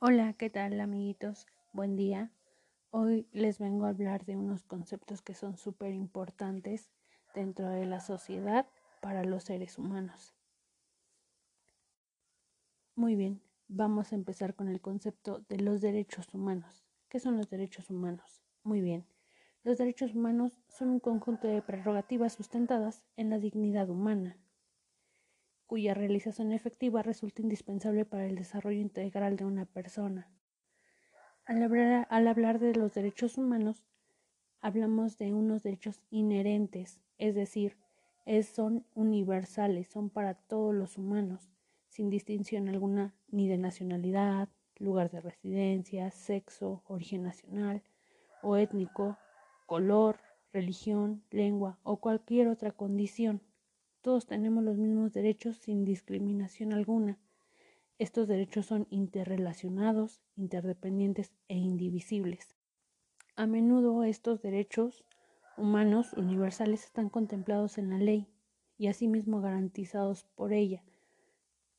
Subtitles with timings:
[0.00, 1.48] Hola, ¿qué tal amiguitos?
[1.72, 2.30] Buen día.
[2.92, 6.92] Hoy les vengo a hablar de unos conceptos que son súper importantes
[7.34, 8.68] dentro de la sociedad
[9.02, 10.36] para los seres humanos.
[12.94, 16.86] Muy bien, vamos a empezar con el concepto de los derechos humanos.
[17.08, 18.44] ¿Qué son los derechos humanos?
[18.62, 19.04] Muy bien,
[19.64, 24.36] los derechos humanos son un conjunto de prerrogativas sustentadas en la dignidad humana,
[25.68, 30.28] cuya realización efectiva resulta indispensable para el desarrollo integral de una persona.
[31.44, 31.62] Al
[32.26, 33.84] hablar, de los derechos humanos,
[34.60, 37.76] hablamos de unos derechos inherentes, es decir,
[38.42, 41.50] son universales, son para todos los humanos,
[41.88, 44.48] sin distinción alguna ni de nacionalidad,
[44.78, 47.82] lugar de residencia, sexo, origen nacional
[48.42, 49.18] o étnico,
[49.66, 50.18] color,
[50.52, 53.42] religión, lengua o cualquier otra condición.
[54.00, 57.18] Todos tenemos los mismos derechos sin discriminación alguna.
[57.98, 62.54] Estos derechos son interrelacionados, interdependientes e indivisibles.
[63.34, 65.04] A menudo estos derechos
[65.56, 68.28] humanos universales están contemplados en la ley
[68.78, 70.84] y asimismo garantizados por ella.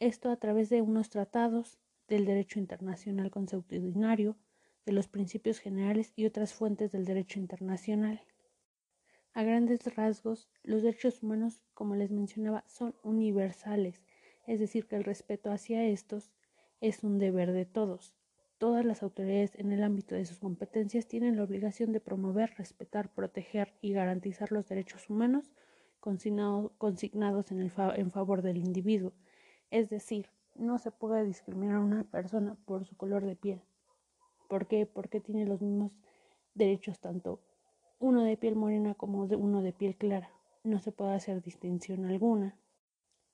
[0.00, 4.36] Esto a través de unos tratados, del derecho internacional consuetudinario,
[4.86, 8.22] de los principios generales y otras fuentes del derecho internacional.
[9.36, 14.00] A grandes rasgos, los derechos humanos, como les mencionaba, son universales,
[14.46, 16.32] es decir, que el respeto hacia estos
[16.80, 18.14] es un deber de todos.
[18.56, 23.12] Todas las autoridades en el ámbito de sus competencias tienen la obligación de promover, respetar,
[23.12, 25.52] proteger y garantizar los derechos humanos
[26.00, 29.12] consignados en, en favor del individuo.
[29.70, 33.60] Es decir, no se puede discriminar a una persona por su color de piel.
[34.48, 34.86] ¿Por qué?
[34.86, 35.92] Porque tiene los mismos
[36.54, 37.42] derechos tanto
[37.98, 40.30] uno de piel morena como uno de piel clara.
[40.64, 42.58] No se puede hacer distinción alguna.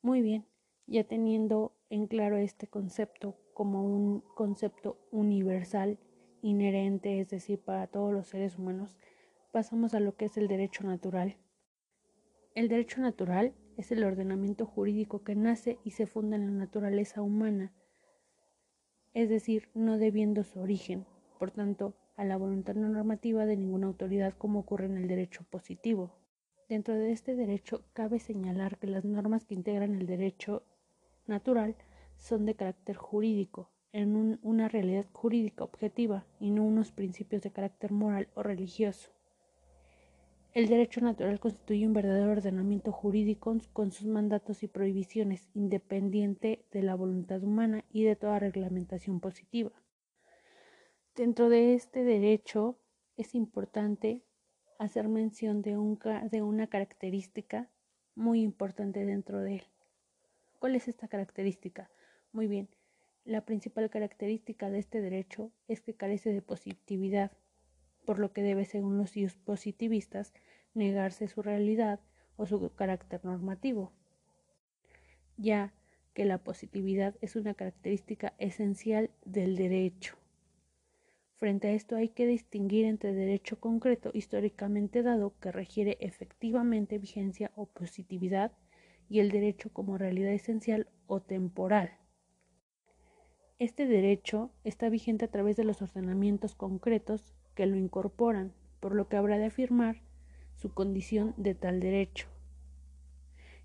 [0.02, 0.46] Muy bien,
[0.86, 5.98] ya teniendo en claro este concepto como un concepto universal,
[6.42, 8.96] inherente, es decir, para todos los seres humanos,
[9.52, 11.36] pasamos a lo que es el derecho natural.
[12.55, 17.23] El derecho natural es el ordenamiento jurídico que nace y se funda en la naturaleza
[17.23, 17.73] humana,
[19.14, 21.06] es decir, no debiendo su origen.
[21.39, 25.45] Por tanto, a la voluntad no normativa de ninguna autoridad como ocurre en el derecho
[25.50, 26.14] positivo.
[26.68, 30.62] Dentro de este derecho cabe señalar que las normas que integran el derecho
[31.27, 31.77] natural
[32.17, 37.92] son de carácter jurídico, en una realidad jurídica objetiva y no unos principios de carácter
[37.92, 39.11] moral o religioso.
[40.55, 46.83] El derecho natural constituye un verdadero ordenamiento jurídico con sus mandatos y prohibiciones, independiente de
[46.83, 49.73] la voluntad humana y de toda reglamentación positiva.
[51.14, 52.78] Dentro de este derecho
[53.18, 54.23] es importante
[54.78, 55.73] hacer mención de,
[56.30, 57.68] de una característica
[58.14, 59.64] muy importante dentro de él.
[60.58, 61.90] ¿Cuál es esta característica?
[62.33, 62.70] Muy bien,
[63.27, 67.33] la principal característica de este derecho es que carece de positividad,
[68.06, 69.12] por lo que debe, según los
[69.44, 70.33] positivistas,
[70.73, 72.00] negarse su realidad
[72.36, 73.92] o su carácter normativo,
[75.36, 75.74] ya
[76.14, 80.21] que la positividad es una característica esencial del derecho.
[81.42, 87.51] Frente a esto hay que distinguir entre derecho concreto históricamente dado que requiere efectivamente vigencia
[87.57, 88.53] o positividad
[89.08, 91.98] y el derecho como realidad esencial o temporal.
[93.58, 99.09] Este derecho está vigente a través de los ordenamientos concretos que lo incorporan, por lo
[99.09, 100.01] que habrá de afirmar
[100.55, 102.29] su condición de tal derecho.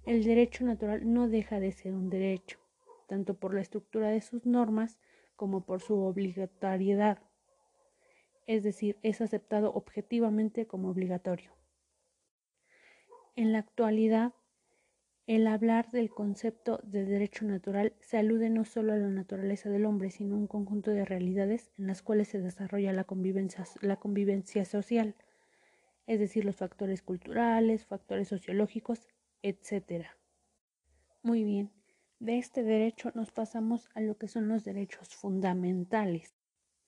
[0.04, 2.58] El derecho natural no deja de ser un derecho,
[3.08, 4.98] tanto por la estructura de sus normas
[5.36, 7.20] como por su obligatoriedad
[8.48, 11.52] es decir, es aceptado objetivamente como obligatorio.
[13.36, 14.34] En la actualidad,
[15.28, 19.86] el hablar del concepto de derecho natural se alude no solo a la naturaleza del
[19.86, 23.98] hombre, sino a un conjunto de realidades en las cuales se desarrolla la convivencia, la
[23.98, 25.16] convivencia social,
[26.08, 29.06] es decir, los factores culturales, factores sociológicos,
[29.44, 30.08] etc.
[31.22, 31.72] Muy bien,
[32.20, 36.37] de este derecho nos pasamos a lo que son los derechos fundamentales.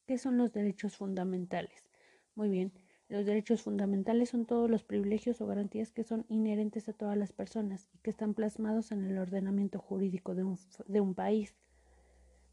[0.10, 1.88] ¿Qué son los derechos fundamentales?
[2.34, 2.74] Muy bien,
[3.10, 7.32] los derechos fundamentales son todos los privilegios o garantías que son inherentes a todas las
[7.32, 10.58] personas y que están plasmados en el ordenamiento jurídico de un,
[10.88, 11.60] de un país.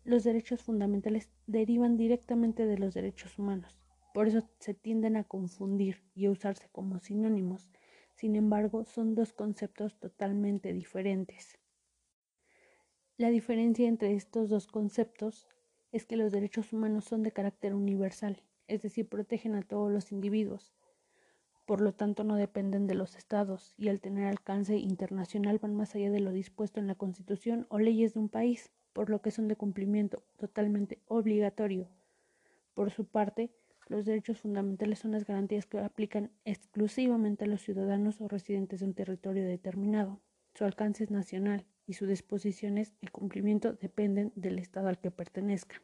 [0.05, 3.81] Los derechos fundamentales derivan directamente de los derechos humanos,
[4.13, 7.71] por eso se tienden a confundir y a usarse como sinónimos.
[8.17, 11.59] Sin embargo, son dos conceptos totalmente diferentes.
[13.17, 15.49] La diferencia entre estos dos conceptos
[15.97, 20.13] es que los derechos humanos son de carácter universal, es decir, protegen a todos los
[20.13, 20.75] individuos.
[21.65, 25.95] Por lo tanto, no dependen de los estados y al tener alcance internacional van más
[25.95, 28.71] allá de lo dispuesto en la Constitución o leyes de un país.
[28.93, 31.87] por lo que son de cumplimiento totalmente obligatorio.
[32.73, 33.51] Por su parte,
[33.89, 38.87] los derechos fundamentales son las garantías que aplican exclusivamente a los ciudadanos o residentes de
[38.87, 40.23] un territorio determinado.
[40.55, 45.83] Su alcance es nacional y sus disposiciones y cumplimiento dependen del Estado al que pertenezca.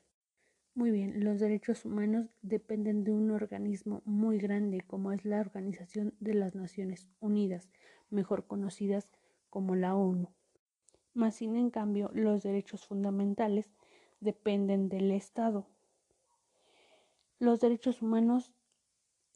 [0.75, 6.14] Muy bien, los derechos humanos dependen de un organismo muy grande como es la Organización
[6.19, 7.69] de las Naciones Unidas,
[8.08, 9.10] mejor conocidas
[9.50, 10.31] como la ONU.
[11.14, 13.70] Más sin en cambio, los derechos fundamentales
[14.20, 15.66] dependen del Estado.
[17.38, 18.55] Los derechos humanos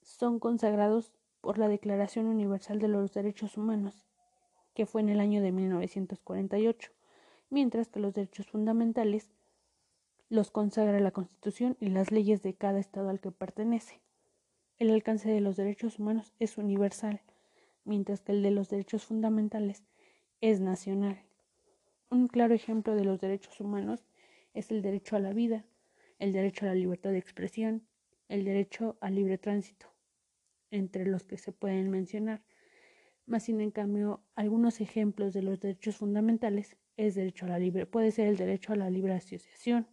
[0.02, 1.12] son consagrados
[1.42, 4.06] por la Declaración Universal de los Derechos Humanos,
[4.76, 6.92] que fue en el año de 1948,
[7.48, 9.30] mientras que los derechos fundamentales
[10.28, 14.00] los consagra la Constitución y las leyes de cada Estado al que pertenece.
[14.78, 17.22] El alcance de los derechos humanos es universal,
[17.84, 19.82] mientras que el de los derechos fundamentales
[20.42, 21.22] es nacional.
[22.10, 24.04] Un claro ejemplo de los derechos humanos
[24.52, 25.64] es el derecho a la vida,
[26.18, 27.86] el derecho a la libertad de expresión,
[28.28, 29.86] el derecho al libre tránsito,
[30.70, 32.42] entre los que se pueden mencionar.
[33.26, 37.84] Más sin en cambio, algunos ejemplos de los derechos fundamentales es derecho a la libre,
[37.84, 39.88] puede ser el derecho a la libre asociación,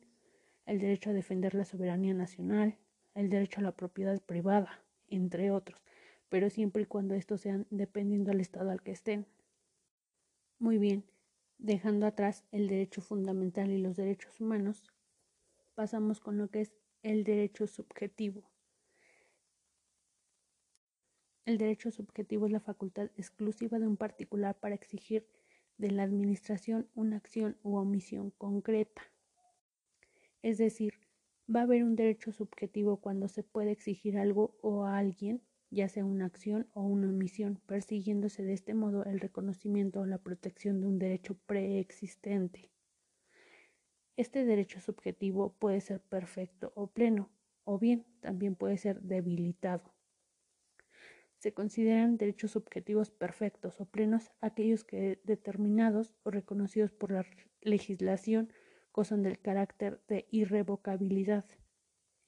[0.68, 2.78] el derecho a defender la soberanía nacional,
[3.16, 5.82] el derecho a la propiedad privada, entre otros,
[6.30, 9.26] pero siempre y cuando estos sean dependiendo del estado al que estén.
[10.60, 11.04] Muy bien,
[11.58, 14.84] dejando atrás el derecho fundamental y los derechos humanos,
[15.74, 18.53] pasamos con lo que es el derecho subjetivo.
[21.46, 25.28] El derecho subjetivo es la facultad exclusiva de un particular para exigir
[25.78, 29.02] de la Administración una acción u omisión concreta.
[30.42, 30.94] Es decir,
[31.54, 35.90] va a haber un derecho subjetivo cuando se puede exigir algo o a alguien, ya
[35.90, 40.80] sea una acción o una omisión, persiguiéndose de este modo el reconocimiento o la protección
[40.80, 42.72] de un derecho preexistente.
[44.16, 47.30] Este derecho subjetivo puede ser perfecto o pleno,
[47.66, 49.94] o bien también puede ser debilitado.
[51.44, 57.26] Se consideran derechos subjetivos perfectos o plenos aquellos que determinados o reconocidos por la
[57.60, 58.54] legislación
[58.94, 61.44] gozan del carácter de irrevocabilidad.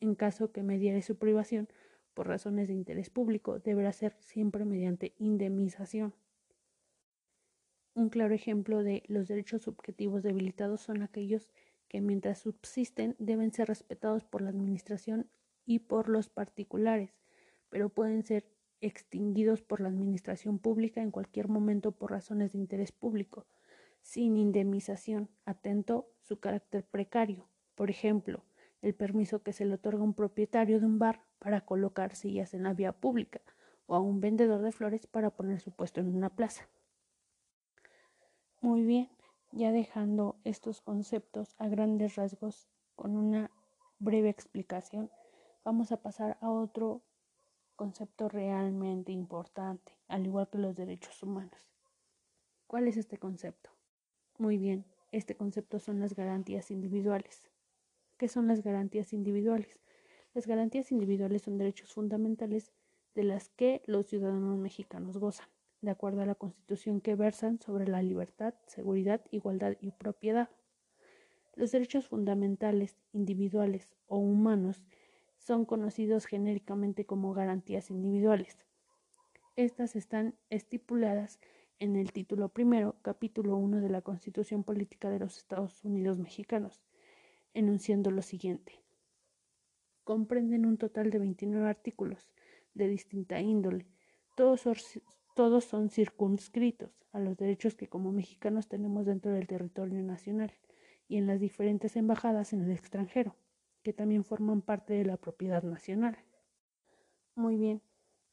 [0.01, 1.69] En caso que mediare su privación
[2.13, 6.13] por razones de interés público, deberá ser siempre mediante indemnización.
[7.93, 11.47] Un claro ejemplo de los derechos subjetivos debilitados son aquellos
[11.87, 15.29] que mientras subsisten deben ser respetados por la Administración
[15.65, 17.15] y por los particulares,
[17.69, 18.54] pero pueden ser
[18.85, 23.45] extinguidos por la Administración pública en cualquier momento por razones de interés público,
[24.01, 27.49] sin indemnización, atento su carácter precario.
[27.73, 28.43] Por ejemplo,
[28.83, 32.53] el permiso que se le otorga a un propietario de un bar para colocar sillas
[32.53, 33.41] en la vía pública
[33.87, 36.69] o a un vendedor de flores para poner su puesto en una plaza.
[38.61, 39.09] Muy bien,
[39.51, 43.49] ya dejando estos conceptos a grandes rasgos con una
[43.97, 45.09] breve explicación,
[45.63, 47.01] vamos a pasar a otro
[47.75, 51.59] concepto realmente importante, al igual que los derechos humanos.
[52.67, 53.69] ¿Cuál es este concepto?
[54.37, 57.49] Muy bien, este concepto son las garantías individuales.
[58.17, 59.79] ¿Qué son las garantías individuales?
[60.33, 62.71] Las garantías individuales son derechos fundamentales
[63.13, 65.47] de las que los ciudadanos mexicanos gozan
[65.85, 70.49] de acuerdo a la Constitución que versan sobre la libertad, seguridad, igualdad y propiedad.
[71.53, 74.83] Los derechos fundamentales, individuales o humanos
[75.45, 78.57] son conocidos genéricamente como garantías individuales.
[79.55, 81.39] Estas están estipuladas
[81.77, 86.81] en el título primero, capítulo 1 de la Constitución Política de los Estados Unidos Mexicanos,
[87.53, 88.81] enunciando lo siguiente.
[90.03, 92.31] Comprenden un total de 29 artículos
[92.73, 93.85] de distinta índole,
[94.35, 94.63] todos
[95.35, 100.53] todos son circunscritos a los derechos que como mexicanos tenemos dentro del territorio nacional
[101.07, 103.35] y en las diferentes embajadas en el extranjero,
[103.85, 106.17] que también forman parte de la propiedad nacional.
[107.35, 107.83] Muy bien,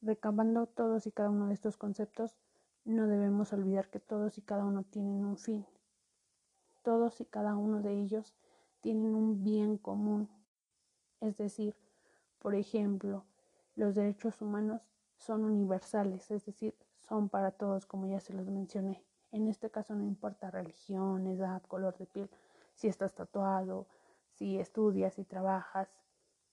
[0.01, 2.39] recabando todos y cada uno de estos conceptos,
[2.87, 5.67] no debemos olvidar que todos y cada uno tienen un fin.
[6.83, 8.33] Todos y cada uno de ellos
[8.81, 10.31] tienen un bien común.
[11.21, 11.77] Es decir,
[12.39, 13.27] por ejemplo,
[13.77, 14.81] los derechos humanos
[15.19, 19.05] son universales, es decir, son para todos, como ya se los mencioné.
[19.33, 22.31] En este caso no importa religión, edad, color de piel,
[22.75, 23.87] si estás tatuado,
[24.35, 25.89] si estudias, si trabajas,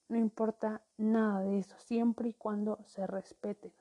[0.07, 3.71] no importa nada de eso, siempre y cuando se respeten,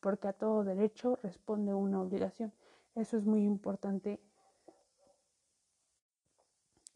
[0.00, 2.52] porque a todo derecho responde una obligación.
[2.94, 4.20] Eso es muy importante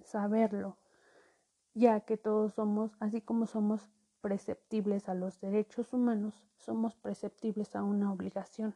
[0.03, 0.79] saberlo,
[1.75, 7.83] ya que todos somos, así como somos preceptibles a los derechos humanos, somos preceptibles a
[7.83, 8.75] una obligación.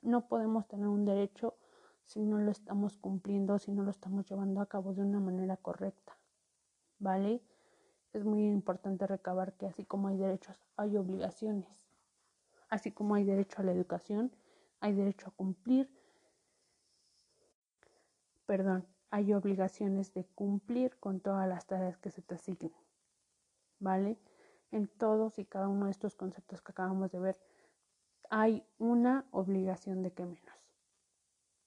[0.00, 1.54] No podemos tener un derecho
[2.04, 5.56] si no lo estamos cumpliendo, si no lo estamos llevando a cabo de una manera
[5.56, 6.15] correcta.
[6.98, 7.42] ¿Vale?
[8.12, 11.86] Es muy importante recabar que así como hay derechos, hay obligaciones.
[12.68, 14.32] Así como hay derecho a la educación,
[14.80, 15.90] hay derecho a cumplir,
[18.46, 22.72] perdón, hay obligaciones de cumplir con todas las tareas que se te asignen.
[23.78, 24.18] ¿Vale?
[24.72, 27.40] En todos y cada uno de estos conceptos que acabamos de ver,
[28.30, 30.72] hay una obligación de que menos.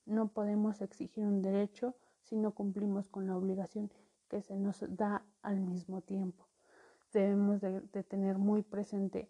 [0.05, 3.91] No podemos exigir un derecho si no cumplimos con la obligación
[4.29, 6.45] que se nos da al mismo tiempo.
[7.11, 9.29] Debemos de, tener muy presente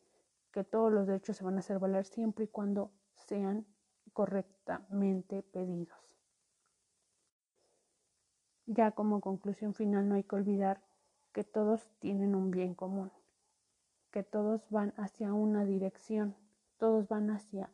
[0.51, 3.65] que todos los derechos se van a hacer valer siempre y cuando sean
[4.13, 6.17] correctamente pedidos.
[8.65, 10.81] Ya como conclusión final no hay que olvidar
[11.31, 13.11] que todos tienen un bien común,
[14.11, 16.35] que todos van hacia una dirección,
[16.77, 17.69] todos van hacia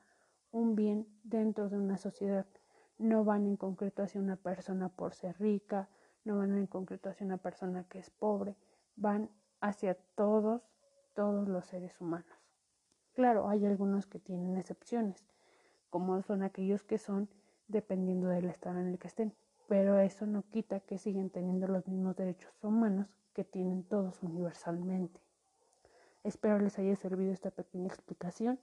[0.51, 2.45] un bien dentro de una sociedad,
[2.97, 5.89] no van en concreto hacia una persona por ser rica,
[6.25, 8.55] no van en concreto hacia una persona que es pobre,
[8.95, 9.29] van
[9.61, 10.61] hacia todos,
[11.13, 12.27] todos los seres humanos.
[13.13, 15.23] Claro, hay algunos que tienen excepciones,
[15.89, 17.29] como son aquellos que son
[17.67, 19.33] dependiendo del estado en el que estén,
[19.67, 25.19] pero eso no quita que siguen teniendo los mismos derechos humanos que tienen todos universalmente.
[26.23, 28.59] Espero les haya servido esta pequeña explicación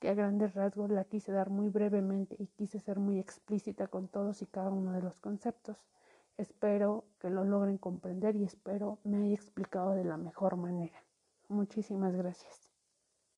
[0.00, 4.08] que a grandes rasgos la quise dar muy brevemente y quise ser muy explícita con
[4.08, 5.78] todos y cada uno de los conceptos.
[6.36, 11.04] Espero que lo logren comprender y espero me haya explicado de la mejor manera.
[11.48, 12.71] Muchísimas gracias.